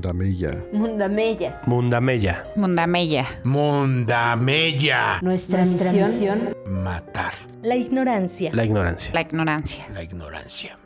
[0.00, 0.64] Mundamella.
[0.72, 1.60] Mundamella.
[1.66, 2.44] Mundamella.
[2.56, 3.26] Mundamella.
[3.44, 5.20] Mundamella.
[5.20, 6.56] Nuestra, misión.
[6.66, 7.34] Matar.
[7.62, 8.50] La ignorancia.
[8.54, 9.12] La ignorancia.
[9.12, 9.86] La ignorancia.
[9.92, 10.78] La ignorancia.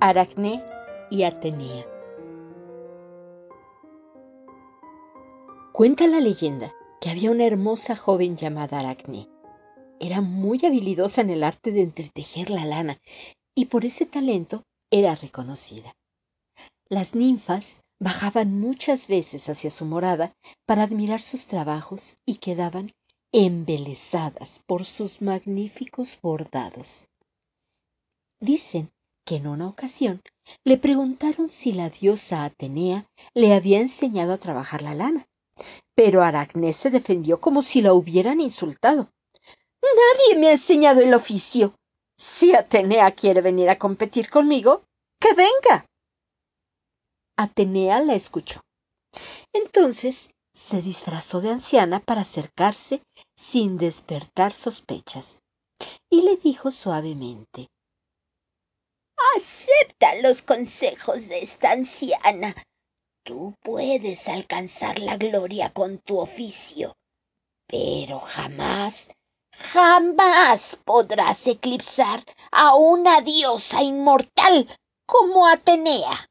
[0.00, 0.62] Aracné
[1.10, 1.91] y Atenea.
[5.82, 9.28] Cuenta la leyenda que había una hermosa joven llamada Aracné.
[9.98, 13.00] Era muy habilidosa en el arte de entretejer la lana
[13.56, 15.96] y por ese talento era reconocida.
[16.88, 22.92] Las ninfas bajaban muchas veces hacia su morada para admirar sus trabajos y quedaban
[23.32, 27.08] embelesadas por sus magníficos bordados.
[28.38, 28.92] Dicen
[29.26, 30.22] que en una ocasión
[30.64, 35.26] le preguntaron si la diosa Atenea le había enseñado a trabajar la lana,
[35.94, 39.10] pero Aracné se defendió como si la hubieran insultado.
[39.82, 41.74] Nadie me ha enseñado el oficio.
[42.16, 44.84] Si Atenea quiere venir a competir conmigo,
[45.20, 45.86] que venga.
[47.36, 48.60] Atenea la escuchó.
[49.52, 53.02] Entonces se disfrazó de anciana para acercarse
[53.36, 55.40] sin despertar sospechas,
[56.10, 57.68] y le dijo suavemente
[59.36, 62.54] Acepta los consejos de esta anciana.
[63.24, 66.96] Tú puedes alcanzar la gloria con tu oficio,
[67.68, 69.10] pero jamás,
[69.52, 74.66] jamás podrás eclipsar a una diosa inmortal
[75.06, 76.28] como Atenea.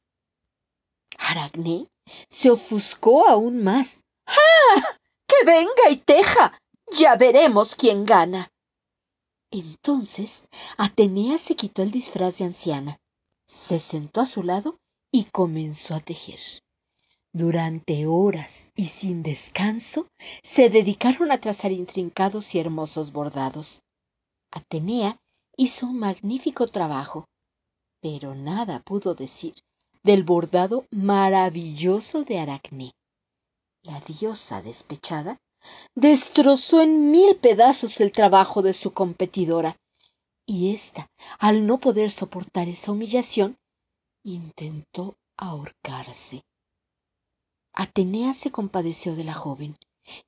[1.18, 1.88] Aracné
[2.30, 4.02] se ofuscó aún más.
[4.26, 4.98] ¡Ah!
[5.28, 6.60] ¡Que venga y teja!
[6.92, 8.52] Ya veremos quién gana.
[9.50, 10.44] Entonces
[10.78, 13.00] Atenea se quitó el disfraz de anciana,
[13.48, 14.78] se sentó a su lado
[15.10, 16.40] y comenzó a tejer.
[17.34, 20.08] Durante horas y sin descanso
[20.44, 23.80] se dedicaron a trazar intrincados y hermosos bordados.
[24.52, 25.18] Atenea
[25.56, 27.30] hizo un magnífico trabajo,
[28.02, 29.54] pero nada pudo decir
[30.04, 32.92] del bordado maravilloso de Aracné.
[33.84, 35.38] La diosa despechada
[35.96, 39.78] destrozó en mil pedazos el trabajo de su competidora,
[40.46, 41.08] y ésta,
[41.40, 43.58] al no poder soportar esa humillación,
[44.24, 46.44] intentó ahorcarse.
[47.82, 49.76] Atenea se compadeció de la joven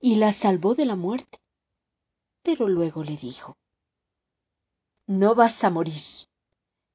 [0.01, 1.37] y la salvó de la muerte,
[2.41, 3.57] pero luego le dijo
[5.05, 6.01] No vas a morir,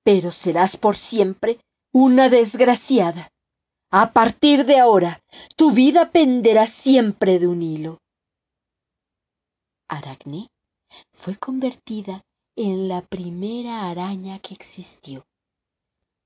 [0.03, 1.61] pero serás por siempre
[1.93, 3.31] una desgraciada.
[3.93, 5.23] A partir de ahora,
[5.55, 8.01] tu vida penderá siempre de un hilo.
[9.87, 10.49] Aracné
[11.13, 12.25] fue convertida
[12.57, 15.25] en la primera araña que existió.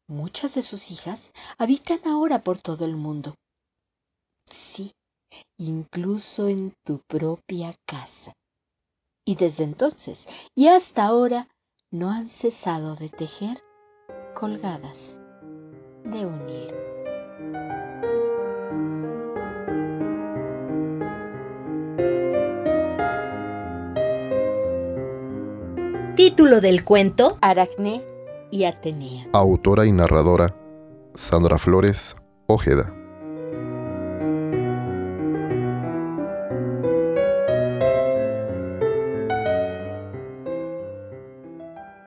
[0.07, 3.37] Muchas de sus hijas habitan ahora por todo el mundo.
[4.53, 4.93] Sí,
[5.59, 8.35] incluso en tu propia casa.
[9.25, 11.49] Y desde entonces y hasta ahora
[11.91, 13.57] no han cesado de tejer
[14.35, 15.19] colgadas
[16.05, 16.83] de un hilo.
[26.15, 28.05] Título del cuento Aracné
[28.51, 29.29] y Atenea.
[29.33, 30.55] Autora y narradora
[31.15, 32.17] Sandra Flores
[32.49, 33.02] Ojeda.